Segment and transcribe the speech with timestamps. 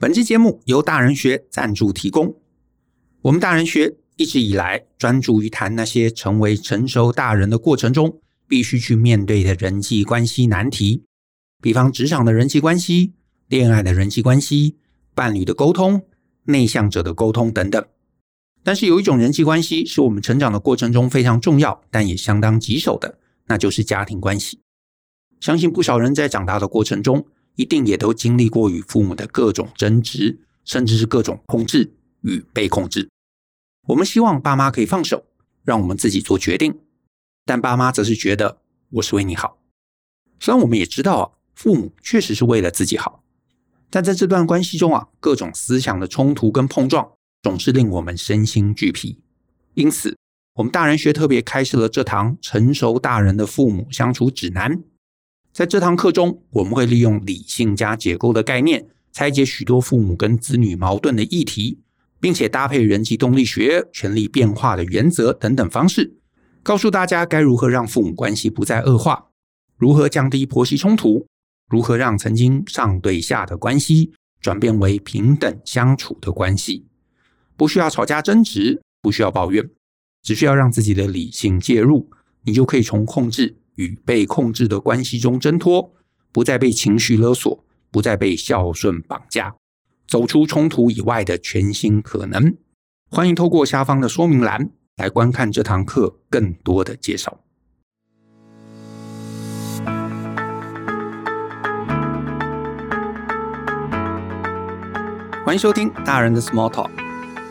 [0.00, 2.34] 本期节目由大人学赞助提供。
[3.20, 8.18] 我们大人学一直以来专注于谈那些成为成熟大人的过程中
[8.48, 11.04] 必须去面对的人际关系难题，
[11.60, 13.12] 比方职场的人际关系、
[13.48, 14.78] 恋爱的人际关系、
[15.14, 16.00] 伴侣的沟通、
[16.44, 17.84] 内向者的沟通等等。
[18.62, 24.60] 但是有一种人际关系是我们成长的过程中非常重要，但也相当棘手的，那就是家庭关系。
[25.40, 27.26] 相信不少人在长大的过程中，
[27.60, 33.10] 一定也都经历过与父母的各种争执，甚至是各种控制与被控制。
[33.88, 35.26] 我们希望爸妈可以放手，
[35.62, 36.78] 让我们自己做决定，
[37.44, 38.62] 但爸妈则是觉得
[38.92, 39.58] 我是为你好。
[40.38, 43.22] 虽然我们也知道啊，父母确实是为了自己好，
[43.90, 49.20] 但在这段关系中啊，各种思想的冲突跟碰撞，总是令我们身心俱疲。
[49.74, 50.16] 因此，
[50.54, 54.82] 我们大人学特别开设了这堂成熟大人的父母相处指南。
[55.52, 61.80] 在这堂课中，我们会利用理性加解构的概念，拆解许多父母跟子女矛盾的议题，
[62.20, 66.14] 并且搭配人际动力学、权力变化的原则等等方式，
[66.62, 69.26] 告诉大家该如何让父母关系不再恶化，
[69.76, 71.26] 如何降低婆媳冲突，
[71.68, 76.86] 如何让曾经上对下的关系转变为平等相处的关系，
[77.56, 79.68] 不需要吵架争执，不需要抱怨，
[80.22, 82.08] 只需要让自己的理性介入，
[82.44, 83.56] 你就可以从控制。
[83.80, 85.90] 与被控制的关系中挣脱，
[86.32, 89.54] 不再被情绪勒索，不再被孝顺绑架，
[90.06, 92.54] 走出冲突以外的全新可能。
[93.10, 97.40] 欢迎透过下方的说明栏来观看这堂课更多的介绍。
[105.42, 106.90] 欢迎收听大人的 Small Talk，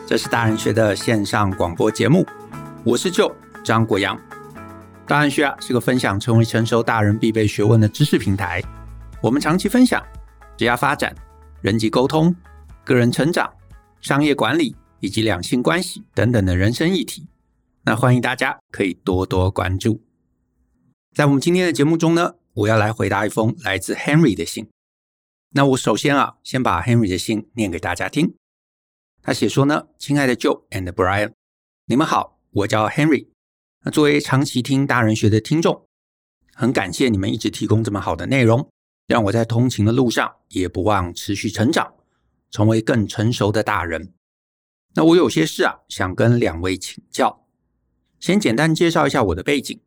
[0.06, 2.24] 这是大人学的线上广播节目，
[2.84, 4.16] 我是舅张国阳。
[5.10, 8.62] 大人需要，是个分享成为成熟大人必备学问的知识平台。
[9.20, 10.00] 我们长期分享
[10.56, 11.12] 职业发展、
[11.62, 12.32] 人际沟通、
[12.84, 13.52] 个人成长、
[14.00, 17.26] 商业管理以及两性关系等等的人生议题。
[17.82, 20.00] 那欢迎大家可以多多关注。
[21.12, 24.70] 在我们今天的节目中呢，我要来回答一封来自 Henry 的信。
[25.54, 28.36] 那我首先啊，先把 Henry 的信念给大家听。
[29.20, 31.32] 他写说呢：“亲爱的 Joe and Brian，
[31.86, 33.26] 你们好，我叫 Henry。”
[33.82, 35.86] 那作为长期听大人学的听众，
[36.52, 38.70] 很感谢你们一直提供这么好的内容，
[39.06, 41.94] 让我在通勤的路上也不忘持续成长，
[42.50, 44.12] 成为更成熟的大人。
[44.94, 47.46] 那我有些事啊，想跟两位请教。
[48.18, 49.80] 先简单介绍一下我的背景。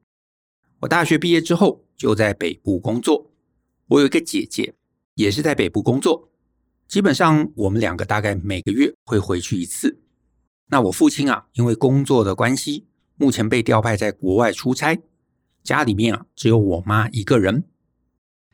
[0.80, 3.32] 我大学毕业之后就在北部工作，
[3.90, 4.74] 我有一个姐姐，
[5.14, 6.32] 也是在北部工作。
[6.88, 10.02] 基本上我们两个大概每个月会回去一次。
[10.70, 12.88] 那我父亲啊，因为工作的关系。
[13.16, 15.02] 目前被调派在国外出差，
[15.64, 17.64] 家里面啊只有我妈一个人。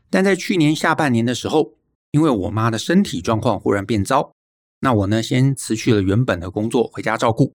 [0.09, 1.75] 但在去年下半年的时候，
[2.11, 4.33] 因为我妈的身体状况忽然变糟，
[4.81, 7.53] 那我呢先辞去了原本的工作回家照顾。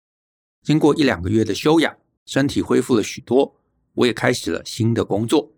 [0.64, 1.96] 经过一两个月的休养，
[2.26, 3.56] 身体恢复了许多，
[3.94, 5.52] 我也开始了新的工作。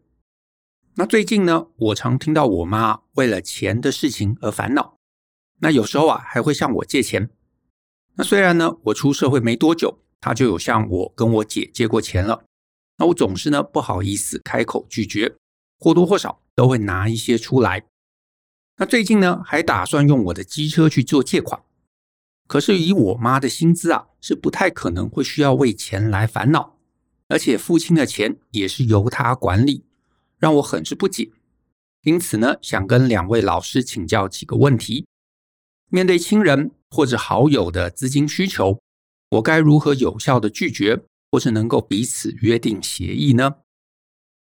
[0.96, 4.97] 那最近呢，我常听到我妈为了钱的事情而烦恼，
[5.59, 7.29] 那有时候啊还会向我借钱。
[8.16, 10.00] 那虽然呢我出社会没多久。
[10.22, 12.46] 他就有向我跟我姐借过钱了，
[12.98, 15.36] 那我总是呢不好意思开口拒绝，
[15.80, 17.84] 或多或少都会拿一些出来。
[18.78, 21.64] 那最近呢还打算用我的机车去做借款，
[22.48, 26.78] 可是以我妈的薪资啊，是不太可能会需要为钱来烦恼，
[27.28, 29.84] 而且父亲的钱也是由他管理，
[30.38, 31.32] 让我很是不解。
[32.03, 35.08] 因此呢，想跟两位老师请教几个问题：
[35.90, 38.80] 面对亲人或者好友的资金需求。
[39.31, 43.56] 我该如何有效的拒绝，或是能够彼此约定协议呢？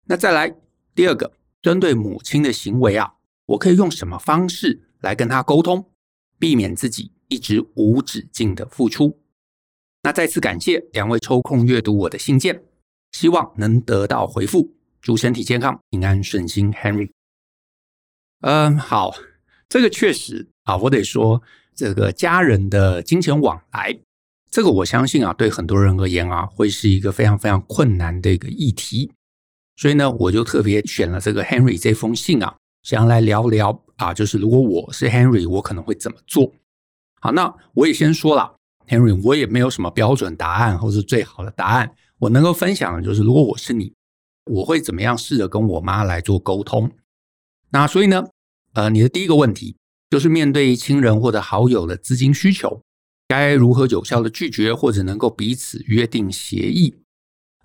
[0.08, 0.56] 那再来
[0.96, 3.14] 第二个，针对母亲的行为啊，
[3.46, 5.92] 我可以用什么方式来跟她沟通，
[6.40, 9.20] 避免自己一直无止境的付出？
[10.02, 12.64] 那再次感谢两位抽空阅读我的信件，
[13.12, 14.76] 希望能得到回复。
[15.02, 17.12] 祝身体健康，平安顺心，Henry。
[18.42, 19.14] 嗯，好，
[19.70, 21.44] 这个确实啊，我得说，
[21.76, 24.00] 这个家人的金钱往来。
[24.52, 29.12] 这个我相信啊，对很多人而言啊，会是一个非常非常困难的一个议题。
[29.78, 36.52] 所以呢，我就特别选了这个 Henry 这封信啊，想来聊聊啊，就是如果我是 Henry，我可能会怎么做？
[37.22, 38.56] 好，那我也先说了
[38.88, 41.94] ，Henry，我也没有什么标准答案或是最好的答案。
[42.18, 43.94] 我能够分享的就是，如果我是你，
[44.46, 46.92] 我会怎么样试着跟我妈来做沟通？
[47.70, 48.26] 那所以呢，
[48.74, 49.78] 呃，你的第一个问题
[50.10, 52.82] 就是面对亲人或者好友的资金需求。
[53.30, 56.96] 该如何有效的拒绝，或者能够彼此约定协议？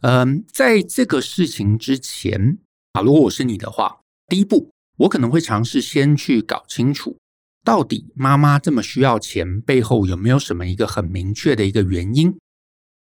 [0.02, 2.58] 嗯，在这个事情之前
[2.92, 7.16] 啊，如果我是你的话，第一步，我可能会尝试先去搞清楚
[7.64, 12.36] 到底妈妈这么需要钱，背后有没有什么一个很明确的一个原因？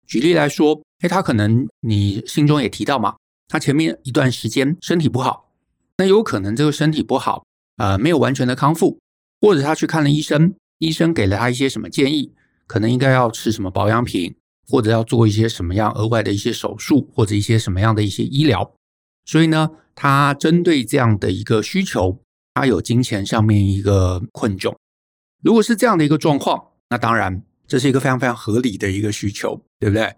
[0.07, 3.15] 举例来说，诶，他可能你信中也提到嘛，
[3.47, 5.51] 他前面一段时间身体不好，
[5.97, 7.45] 那有可能这个身体不好，
[7.77, 8.97] 呃，没有完全的康复，
[9.39, 12.33] 或者他去看了医生，医生给了他一些什么建议，
[12.69, 14.35] 可能应该要吃什么保养品，
[14.67, 18.75] 或者要做一些什么样额外的一些手术，或者一些什么样的一些医疗。
[19.25, 22.21] 所以呢，他针对这样的一个需求，
[22.53, 24.75] 他有金钱上面一个困窘。
[25.41, 27.43] 如果是这样的一个状况，那当然。
[27.67, 30.11] 这是一个非常非常合理的一个需求，对不对？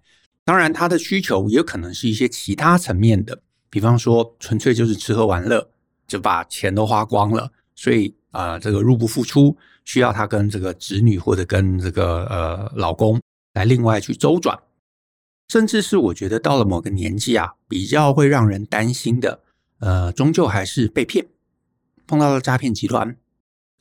[0.45, 5.69] 当然，他的需求也可能是一些其他层面的，比方说纯粹就是吃喝玩乐，
[6.07, 9.55] 就把钱都花光了，所以啊、这个入不敷出，
[9.85, 13.21] 需要他跟这个子女或者跟这个呃老公
[13.53, 14.59] 来另外去周转，
[15.49, 19.41] 甚至是我觉得到了某个年纪啊，比较会让人担心的，
[19.79, 21.27] 呃，终究还是被骗，
[22.07, 23.15] 碰到了诈骗集团。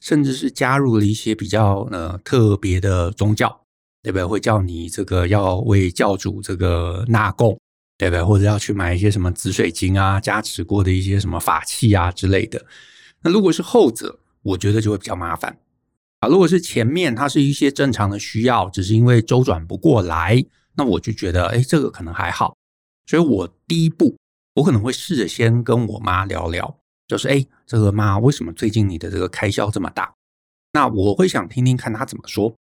[0.02, 3.60] 甚至是加入了一些比较呃特别的宗教，
[4.02, 4.24] 对不对？
[4.24, 7.60] 会叫你这个要为教主这个纳贡，
[7.98, 8.24] 对不对？
[8.24, 12.64] 或者要去买一些什么紫水晶啊，加持过的一些什么法器啊之类的。
[13.20, 15.58] 那如果是后者，我觉得就会比较麻烦
[16.20, 16.28] 啊。
[16.28, 20.44] 如果是前面它是一些正常的需要，只是因为周转不过来，
[20.74, 22.56] 那我就觉得哎，这个可能还好。
[23.06, 24.16] 所以我第一步，
[24.54, 26.78] 我可能会试着先跟我妈聊聊。
[27.08, 30.14] 就是哎，这个妈，为什么最近你的这个开销这么大？
[30.72, 32.54] 那我会想听听看她怎么说。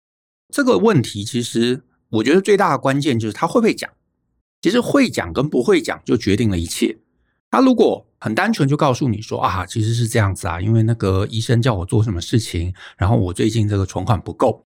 [0.52, 3.88] 这个问题其实我觉得最大的关键就是她会不会讲。
[4.62, 6.98] 其实会讲跟不会讲就决定了一切。
[7.52, 14.66] 她如果很单纯就告诉你说啊，其实是这样子啊，因为那个医生叫我做什么事情，然后我最近这个存款不够，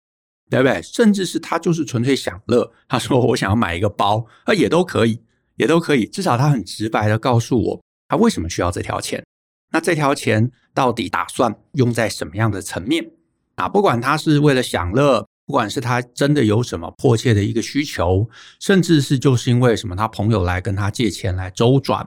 [0.51, 0.83] 对不对？
[0.83, 5.21] 甚至是他就是纯粹享乐，他说我想要买一个包，啊也都可以，
[5.57, 6.07] 也都可以。
[6.07, 9.25] 至少他很直白的告诉我他为什么需要这条钱。
[9.73, 13.11] 那这条钱到底打算用在什么样的层面
[13.57, 13.69] 啊？
[13.69, 18.29] 不管他是为了享乐，不管是他真的有什么迫切的一个需求，
[18.61, 22.07] 甚至是就是因为什么他朋友来跟他借钱来周转，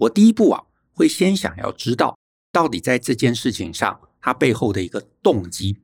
[0.00, 0.62] 我第一步啊
[0.92, 2.18] 会先想要知道
[2.50, 5.78] 到底在这件事情上他背后的一个动机。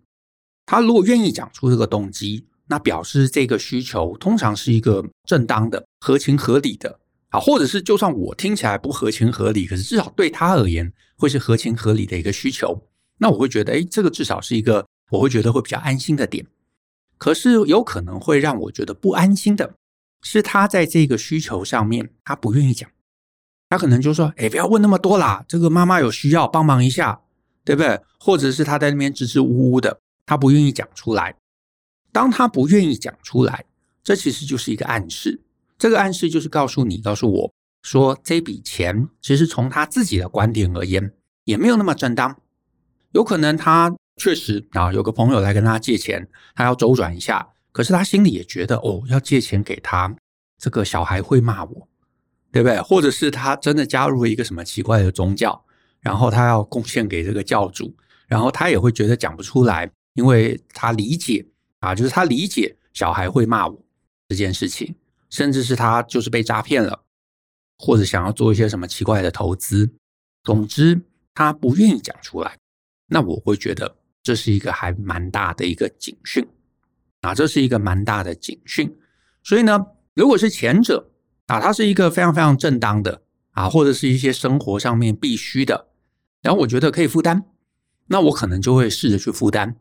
[0.64, 6.98] 他如果愿意讲出这个动机，那表示这个需求通常是一个正当的、合情合理的。
[7.30, 16.46] 啊，或者是就算我听起来不合情合理，可是至少对他而言会是合情合理的一个需求，那我会觉得，哎，这个至少是一个我会觉得会比较安心的点。
[17.18, 19.74] 可是有可能会让我觉得不安心的
[20.22, 22.88] 是，他在这个需求上面他不愿意讲，
[23.68, 27.20] 他可能就说，哎，不要问那么多啦，这个妈妈有需要帮忙一下，
[27.64, 28.00] 对不对？
[28.18, 31.34] 或者是他在那边支支吾吾的，他不愿意讲出来。
[32.12, 33.64] 当他不愿意讲出来，
[34.02, 35.40] 这其实就是一个暗示。
[35.78, 37.52] 这个暗示就是告诉你，告诉我
[37.82, 41.12] 说，这笔钱其实从他自己的观点而言，
[41.44, 42.36] 也没有那么正当。
[43.12, 50.16] 有可能他确实啊，有个朋友来跟他借钱，他要周转一下，可是他心里也觉得，哦，要借钱给他，
[50.58, 51.88] 这个小孩会骂我，
[52.56, 52.80] 对不对？
[52.80, 55.62] 或者是他真的加入了一个什么奇怪的宗教，
[56.00, 57.94] 然后他要贡献给这个教主，
[58.26, 61.46] 然后他也会觉得讲不出来，因为他理解
[61.80, 63.84] 啊，就是他理解小孩会骂我
[64.28, 64.94] 这件事情。
[65.28, 67.02] 甚至是他就是被诈骗了，
[67.78, 69.90] 或者想要做一些什么奇怪的投资，
[70.44, 71.02] 总之
[71.34, 72.56] 他不愿意讲出来，
[73.08, 76.46] 那我会觉得这是一个还蛮大的一个警讯
[77.22, 78.96] 啊，这是一个蛮大的警讯。
[79.42, 79.84] 所以呢，
[80.14, 81.10] 如果是前者
[81.46, 83.22] 啊，它是一个非常非常正当的
[83.52, 85.88] 啊，或者是一些生活上面必须的，
[86.42, 87.44] 然后我觉得可以负担，
[88.06, 89.76] 那我可能就会试着去负担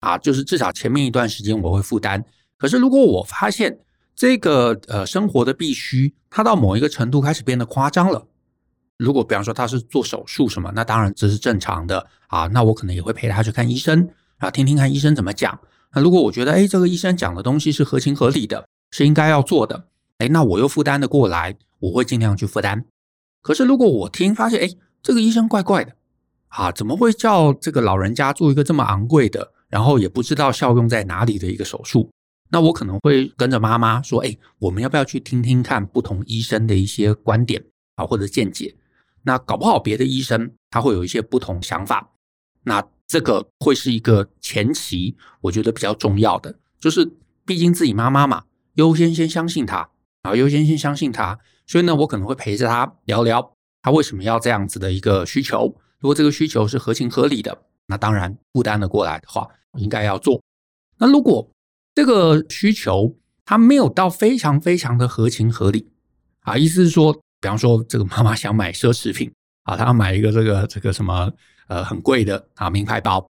[0.00, 2.24] 啊，就是至少前面一段时间我会负担。
[2.56, 3.78] 可是如果我发现，
[4.14, 8.26] 这个呃生活的必须，它到某一个程度开始变得夸张了。
[8.96, 12.48] 如果比方说他是做手术什么，那当然这是正常的啊。
[12.48, 15.56] 那我可能也会陪他去看医生啊，听听看医生怎么讲。
[15.94, 19.86] 那如果我觉得哎，这个医生讲的东西是合情合理的，是应该要做的，
[20.18, 22.84] 哎，那我又负担得过来，我会尽量去负担。
[23.40, 24.68] 可是如果我听发现哎，
[25.02, 25.94] 这个医生怪怪的
[26.48, 32.10] 啊，怎么会叫这个老人家做一个这么昂贵的，然后也不知道效用在哪里的一个手术？
[32.50, 37.62] 那我可能会跟着妈妈说：“哎，我们要不要去听听看不同医生的一些观点
[37.94, 38.74] 啊，或者见解？
[39.22, 42.10] 那搞不好别的医生他会有一些不同想法。
[42.64, 47.12] 那这个会是一个前期我觉得比较重要的，就是
[47.44, 48.44] 毕竟自己妈妈嘛，
[48.74, 49.90] 优先先相信他
[50.28, 51.38] 啊，优先先相信他。
[51.66, 55.66] 所以呢，我可能会陪着他聊聊他为什么要这样子的一个需求。
[55.98, 60.42] 如果这个需求是合情合理的，那当然负担得过来的话，应该要做。
[60.98, 61.50] 那如果……
[61.94, 63.12] 这个需求
[63.44, 65.90] 它没有到非常非常的合情合理
[66.42, 69.32] 啊，意思是说，比方说这个妈妈想买奢侈品
[69.64, 71.28] 啊，她要买一个这个这个什么
[71.66, 73.28] 呃很贵的啊名牌包，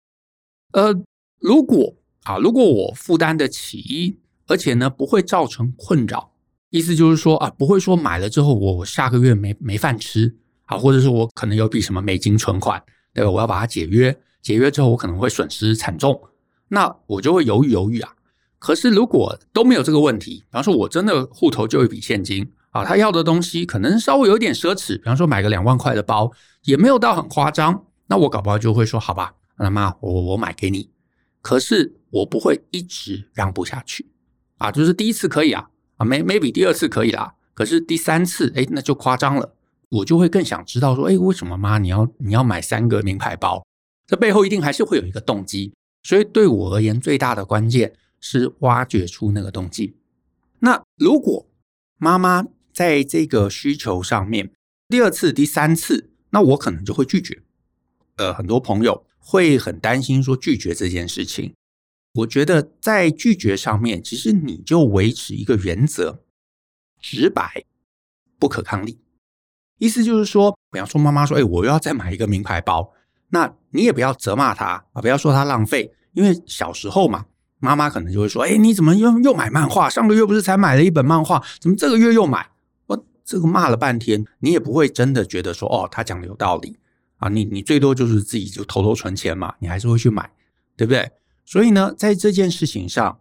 [0.72, 0.94] 呃，
[1.38, 1.94] 如果
[2.24, 6.30] 啊，如果我负担得起，而且呢不会造成困扰，
[6.70, 10.34] 意思就是说啊，不会说买了之后我下个月没没饭吃
[10.64, 13.30] 啊，或者是我可能有笔什么美金存款，对吧？
[13.30, 16.20] 我要把它解约，解约之后我可能会损失惨重，
[16.68, 18.12] 那我就会犹豫犹豫啊。
[18.58, 26.30] 可是如果都没有这个问题，比方说我真的户头就一笔现金啊，他要的东西可能稍微有点奢侈，比方说买个两万块的包，
[26.64, 30.90] 也没有到很夸张，那我搞不好就会说好吧，那妈我我买给你，
[31.40, 34.06] 可是我不会一直让步下去。
[34.58, 35.70] 啊，就是第一次可以啊，
[36.00, 39.54] 啊，may maybe 第二次可以啦，可是第三次，哎，那就夸张了，
[39.90, 43.62] 我就会更想知道说，哎，为什么妈你要你要买三个名牌包？
[44.06, 49.94] 这背后一定还是会有一个动机，所以对我而言，最大的关键是挖掘出那个动机。
[50.60, 51.46] 那如果
[51.98, 54.50] 妈妈在这个需求上面，
[54.88, 57.42] 第二次、第三次，那我可能就会拒绝。
[58.16, 61.52] 呃，很多朋友会很担心说拒绝这件事情。
[62.12, 66.22] 我觉得在拒绝上面，其实你就维持一个原则：
[67.00, 67.64] 直白，
[68.38, 68.98] 不可抗力。
[69.78, 72.92] 意思就是说，比方说妈妈说：“哎，我又要再买一个名牌包。”
[73.32, 77.26] 那你也不要责骂她啊，不要说她浪费，因为小时候嘛，
[77.60, 79.88] 妈妈可能就会说：“哎，你怎么又又买漫画？
[79.88, 82.50] 上个月不是才买了一本漫画，怎么这个月又买？”
[82.86, 86.76] 我这个骂了半天，你也不会真的觉得说：“哦，他讲的有道理
[87.18, 90.28] 啊。”你你最多就是自己就偷偷存钱嘛，你还是会去买，
[90.76, 91.08] 对不对？
[91.44, 93.18] 所以呢，在这件事情上，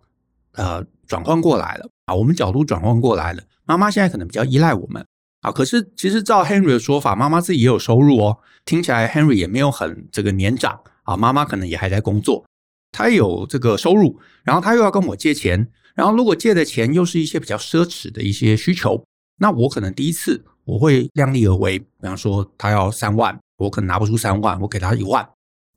[0.54, 3.44] 呃，转换过来了啊，我们角度转换过来了。
[3.66, 5.06] 妈妈现在可能比较依赖我们
[5.42, 8.38] 啊，可是其实照 Henry 的说法，妈妈自己也有收入哦。
[8.66, 12.46] 听起来 Henry 也没有很这个年长啊，妈妈可能也还在工作，
[12.92, 19.04] 他有这个收入，然后他又要跟我借钱，然后如果借的钱又是一些比较奢侈的一些需求，
[19.38, 25.28] 那我可能第一次我会量力而为，比方说他要三万，我可能拿不出三万，我给他一万，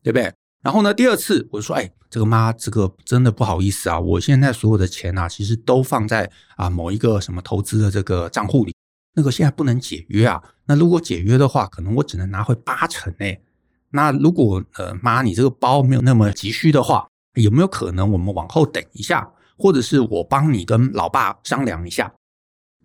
[0.03, 0.31] 对不对？
[0.63, 8.73] 然后呢，第二次我就说，哎，这个妈，这个真的不好意思啊，我现在所有的钱啊，其实都放在啊某一个什么投资的这个账户里，
[9.13, 10.41] 那个现在不能解约啊。
[10.65, 13.43] 那如果解约的话，可能我只能拿回八成诶。
[13.89, 22.09] 那如果呃妈，你这个包没有那么急需的话，有没有可能我们往后等一下，或者是我帮你跟老爸商量一下？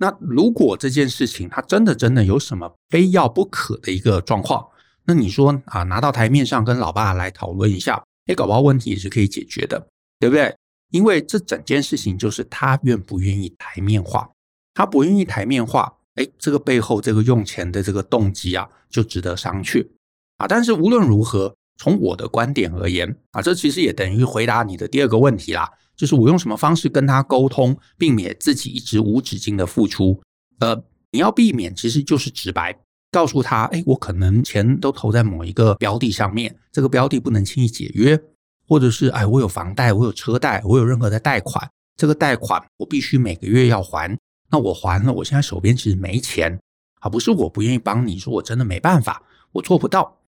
[0.01, 4.67] 那如果这件事情它真的真的有什么非要不可的一个状况？
[5.09, 9.89] 那你说啊，拿到台面上跟老爸来讨论一下，哎，搞不好问题也是可以解决的，
[10.21, 10.55] 对不对？
[10.91, 14.29] 因为这整件事情就是他愿不愿意台面化，
[14.75, 19.89] 他不愿意台面化，哎，这个背后这个用钱的这个动机啊，就值得商榷
[20.37, 20.47] 啊。
[20.47, 30.23] 但是无论如何，从我的观点而言啊，这其实也等于回答你的第二个问题啦，就是我用什么方式跟他沟通，避免自己一直无止境的付出。
[30.59, 32.79] 呃，你要避免，其实就是直白。
[33.11, 38.21] 告诉他，哎，我可能钱都投在某一个标的上面，这个标的不能轻易解约，
[38.67, 44.19] 或者是，哎，我有房贷，我有车贷，我有任何的贷款，这个贷款我必须每个月要还，
[44.51, 46.61] 那我还了，我现在手边其实没钱，
[47.01, 49.23] 啊不是我不愿意帮你，说我真的没办法，
[49.53, 50.19] 我做不到，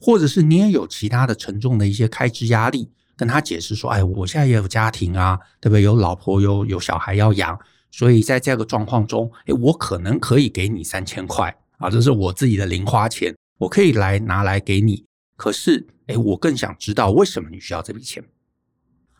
[0.00, 5.82] 或者是你也有其他的沉重的一些开支压力，跟他解释说，哎，我现在也有家庭啊，对不对？
[5.82, 7.56] 有老婆，有有小孩要养，
[7.92, 11.56] 所以在这个状况中，哎，我可能可以给你三千块。
[11.78, 15.04] 啊，这是我自己的零花钱，我可以来拿来给你。
[15.36, 18.24] 可是，哎，我更想知道为什么你需要这笔钱。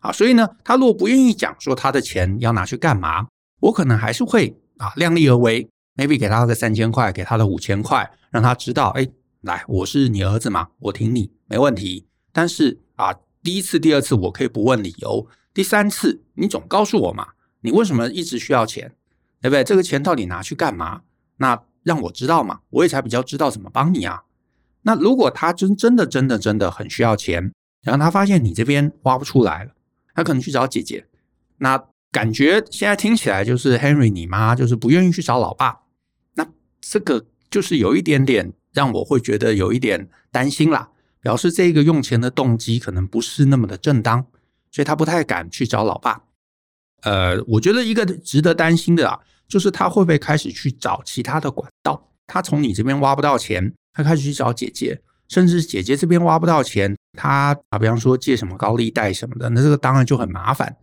[0.00, 3.26] 啊，所以呢，他如果不愿意讲说他的钱要拿去干嘛，
[3.60, 9.06] 我可能还是会啊量力而为，maybe 给他个三千块，给他的五千块，让他知道，哎，
[9.40, 12.06] 来，我是你儿子嘛，我挺你，没问题。
[12.32, 17.28] 但是啊，第一次、第二次我可以不问理由，第三次你总告诉我嘛，
[17.62, 18.94] 你为什么一直需要钱，
[19.40, 19.64] 对不对？
[19.64, 21.02] 这个钱到底拿去干嘛？
[21.38, 21.60] 那。
[21.84, 24.24] 让我知道嘛，我也才比较知道怎么帮你啊。
[24.82, 29.72] 那如果他真真的真的真的很需要钱，然后他发现你这边挖不出来了，
[30.14, 31.06] 他可能去找姐姐。
[31.58, 35.80] 那感觉现在听起来就是 Henry 你妈就是不愿意去找老爸。
[36.34, 36.46] 那
[36.80, 44.26] 这个就是有一点点让我会觉得有一点担心啦，表示这个用钱的动机可能不是那么的正当，
[44.70, 46.24] 所以他不太敢去找老爸。
[47.02, 49.20] 呃，我觉得一个值得担心的啊。
[49.48, 52.10] 就是他会不会开始去找其他的管道？
[52.26, 60.76] 他从你这边挖不到钱，他开始去找姐姐，甚至姐姐这边挖不到钱，他啊，比方说借什么高利贷什么的，那这个当然就很麻烦。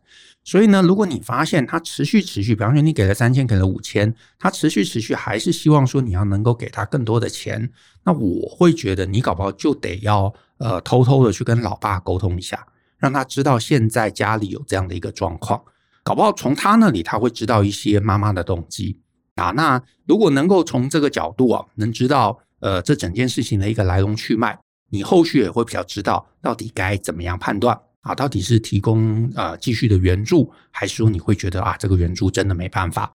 [0.43, 7.69] 所以呢，如果你发现他持续持续，比方说你给了三千，给了五千，他持续持续还是希望说你要能够给他更多的钱，
[8.03, 12.65] 那我会觉得你搞不好就得要呃偷偷的去跟老爸沟通一下，
[12.97, 15.61] 让他知道现在家里有这样的一个状况。
[16.03, 18.99] 搞不好从他那里他会知道一些妈妈的动机
[19.35, 19.51] 啊。
[19.51, 24.57] 那如果能够从这个角度啊，能知道呃这整件事情的一个来龙去脉，
[24.89, 33.11] 你后续也会比较知道到底该怎么样判断啊，到底是提供呃继续的援助，还是说你会觉得啊这个援助真的没办法？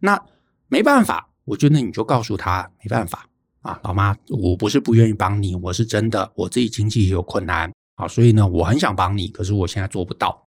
[0.00, 0.20] 那
[0.68, 3.26] 没办法，我觉得你就告诉他没办法
[3.62, 10.47] 啊，老妈，我不是不愿意帮你，我是真的我自己经济也有困难啊，所以呢我很想帮你，可是我现在做不到。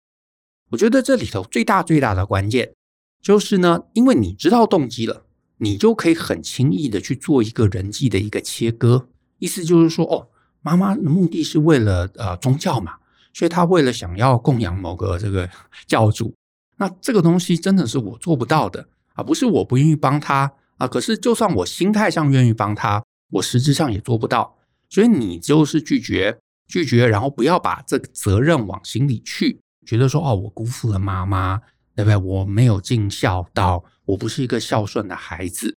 [0.71, 2.73] 我觉得这里头最大最大的关键
[3.23, 5.25] 就是呢，因为你知道动机了，
[5.59, 9.07] 你就可以很轻易的去做一个人际的一个切割，
[9.39, 10.29] 意思就是说哦。
[10.63, 12.93] 妈妈的目的是为了呃宗教嘛，
[13.33, 15.49] 所以她为了想要供养某个这个
[15.89, 16.35] 教主，
[16.77, 24.55] 那这个东西真的是我做不到的啊，不是我不愿意帮他啊，可是就算我心态上愿意帮他，我实质上也做不到，
[24.91, 31.59] 所以你就是拒绝拒绝，然后不要把这个责任往心里去，觉得说哦，我辜负了妈妈，
[31.95, 32.17] 对不对？
[32.17, 35.77] 我没有尽孝道，我不是一个孝顺的孩子。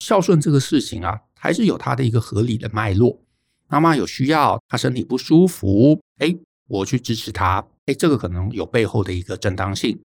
[0.00, 3.20] 孝顺这个事情啊，还是有它的一个合理的脉络。
[3.68, 6.36] 妈妈有需要，她身体不舒服，哎，
[6.68, 9.98] 我去支持她，哎，这个可能有背后的一个正当性。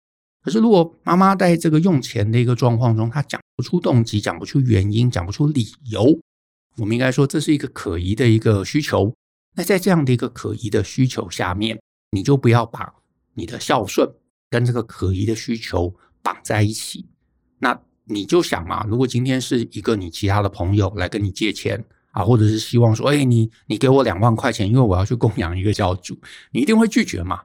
[0.43, 6.19] 可是，如果妈妈在这个用钱的一个状况中，她讲不出动机，讲不出原因，讲不出理由，
[6.77, 9.13] 我们应该说这是一个可疑的一个需求。
[9.57, 11.79] 那在这样的一个可疑的需求下面，
[12.13, 12.95] 你就不要把
[13.35, 14.09] 你的孝顺
[14.49, 17.07] 跟这个可疑的需求绑在一起。
[17.59, 21.85] 那你就想嘛，如果今天是一个你其他的朋友来跟你借钱。
[22.13, 26.19] 啊，或者是希望说，哎，你你给我两万块钱，因为我要去供养一个教主，
[26.51, 27.41] 你一定会拒绝嘛？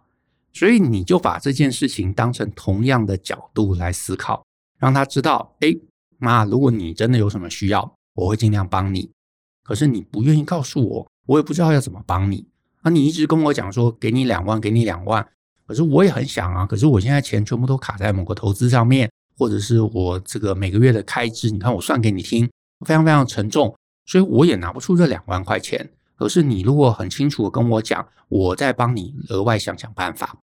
[0.53, 4.43] 所以你就把这件事情当成同样的角度来思考，
[4.79, 5.67] 让他知道，哎，
[6.17, 9.07] 妈，如果你真的有什么需要，我会尽量帮你。
[9.61, 12.47] 可是你不愿意告诉我，我也不知道要怎么帮你。
[12.81, 15.27] 啊，你一直跟我讲说，给你两万，给你两万，
[15.67, 22.49] 可是我也很想啊，可是我现在钱全部都卡在某个投资上面，或者是我这个每个月的开支，你看我算给你听，
[22.85, 23.75] 非常非常沉重。
[24.05, 30.37] 所以我也拿不出这两万块钱，可是你如果很清楚的跟我讲，我再帮你额外想想办法。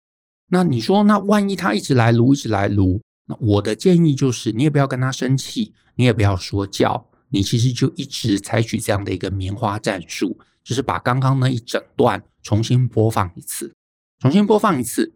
[0.50, 13.74] 那你说，那万一他一直来卢，一直来卢，那我的建议就是，你也不要跟他生气，你也不要说教，你其实就一直采取这样的一个棉花战术，就是把刚刚那一整段重新播放一次，
[14.20, 15.12] 重新播放一次，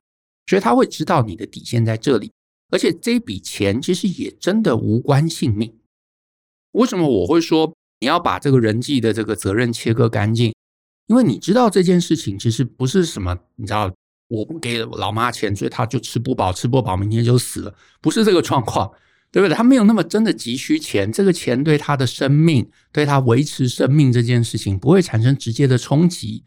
[0.46, 2.32] 所以他会知道你的底线在这里，
[2.70, 5.76] 而且这笔钱其实也真的无关性命。
[6.72, 7.74] 为什么我会说？
[8.00, 10.52] 你要把这个人际的这个责任切割干净，
[11.06, 13.94] 因为你知道这件事情其实不是什么，你知道，
[14.26, 18.90] 我不给老妈钱，所以她就吃不饱，吃不饱，明天就死了，不是这个状况，
[19.30, 19.54] 对不对？
[19.54, 26.42] 他没有那么真的急需钱，这个钱对他的生命，对他维持生命这件事情不会产生直接的冲击，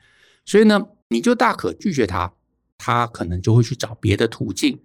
[0.46, 2.34] 所以呢，你就大可拒绝他，
[2.78, 4.80] 他可能就会去找别的途径。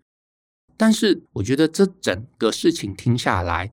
[0.77, 3.71] 但是我觉得这整个事情听下来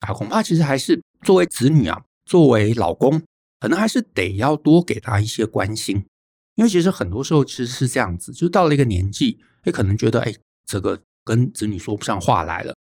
[0.00, 2.02] 啊，恐怕其实还是作为子女啊。
[2.26, 3.20] 作为老公，
[3.58, 6.06] 可能还是得要多给他一些关心，
[6.54, 10.32] 因为其实很多时候其实是这样子，就到了一个年纪，也可能觉得，哎，
[10.64, 12.76] 这个跟子女说不上话来了。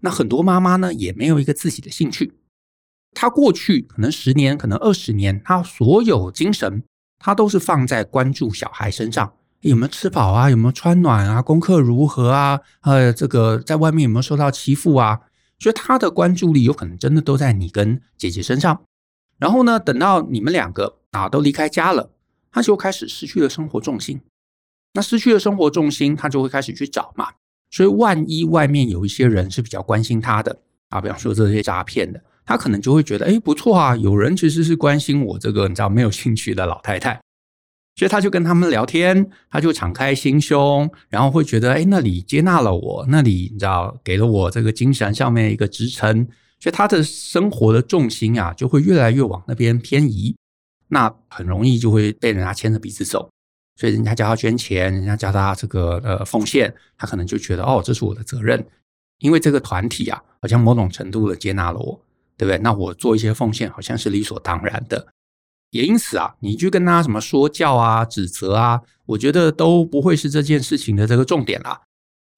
[0.00, 2.34] 那很多妈妈呢，也没有一个自己的兴趣。
[3.12, 6.82] 她过去可能十年，可能二十年，她所有精神，
[7.18, 9.34] 她都是放在关注小孩身上，
[9.68, 15.20] 有没有吃饱啊，有没有穿暖啊，功课如何啊，呃，这个在外面有没有受到欺负啊？
[15.58, 18.82] 所以他的关注力有可能真的都在你跟姐姐身上，
[19.38, 22.10] 然后呢，等到你们两个啊都离开家了，
[22.52, 24.20] 他就开始失去了生活重心。
[24.92, 27.28] 那失去了生活重心，他就会开始去找嘛。
[27.70, 30.58] 所以万一外面有一些人是比较关心他的
[30.90, 37.20] 啊，比方说这些诈骗的，他可能就会觉得，哎，不错啊，有人其实是关心我这个你知道没有兴趣的老太太。
[37.96, 46.26] 所以他就跟他们聊天，他就敞开心胸，然后会觉得，哎，那里接纳了我，那里你知道给了我这个精神上面一个支撑，
[46.60, 50.36] 所以他的生活的重心啊，就会越来越往那边偏移，
[50.88, 53.30] 那很容易就会被人家牵着鼻子走。
[53.78, 58.62] 所以人家叫他捐钱，人家叫他这个呃奉献，他可能就觉得，哦，这是我的责任，
[59.20, 61.98] 因为这个团体啊，好像某种程度的接纳了我，
[62.36, 62.58] 对不对？
[62.58, 65.06] 那我做一些奉献，好像是理所当然的。
[65.76, 71.82] 也因此啊，你去跟他什么说教啊、指责啊，我觉得都不会是这件事情的这个重点啦。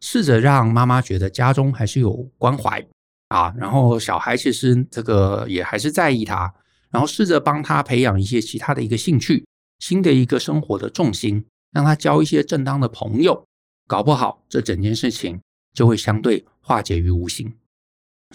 [0.01, 2.85] 试着让妈妈觉得家中还是有关怀
[3.29, 6.53] 啊，然后小孩其实这个也还是在意他，
[6.91, 9.45] 然后试着帮他培养一些其他的一个兴趣，
[9.79, 13.45] 新的一个生活的重心，让他交一些正当的朋友，
[13.87, 15.41] 搞不好这整件事情
[15.75, 17.53] 就会相对化解于无形。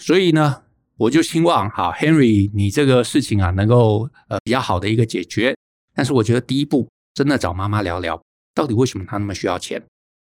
[0.00, 0.63] 所以呢，
[0.96, 5.54] 我就希望哈，Henry，你这个事情啊，能够呃比较好的一个解决。
[5.94, 8.20] 但是我觉得第一步，真的找妈妈聊聊，
[8.54, 9.82] 到底为什么他那么需要钱？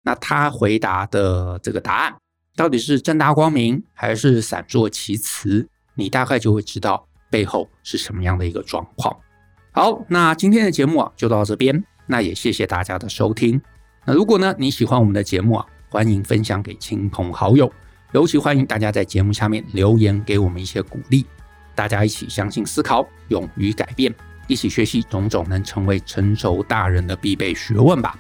[0.02, 2.14] 那他回答的这个答案，
[2.56, 5.66] 到底是正大光明还是闪烁其词？
[5.94, 9.14] 你大概就会知道背后是什么样的一个状况。
[9.72, 11.82] 好，那今天的节目啊，就到这边。
[12.06, 13.60] 那也谢谢大家的收听。
[14.04, 17.70] 那如果呢，你喜欢我们的节目啊，欢迎分享给亲朋好友，
[18.12, 21.24] 尤其欢迎大家在节目下面留言给我们一些鼓励。
[21.74, 24.12] 大家一起相信、思考、勇于改变，
[24.46, 28.18] 一起学习种种能成为成熟大人的必备学问吧。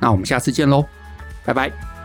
[0.00, 0.84] 那我们下次见喽，
[1.44, 1.97] 拜拜。